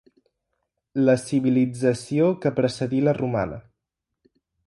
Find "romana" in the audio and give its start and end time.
3.21-3.63